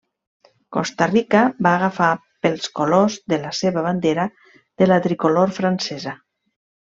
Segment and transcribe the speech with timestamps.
[0.75, 2.07] Costa Rica va agafar
[2.45, 4.25] pels colors de la seva bandera
[4.83, 6.15] de la tricolor francesa.